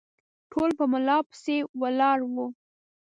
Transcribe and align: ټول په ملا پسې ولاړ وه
ټول 0.51 0.69
په 0.79 0.85
ملا 0.91 1.17
پسې 1.29 1.57
ولاړ 1.81 2.19
وه 2.33 2.45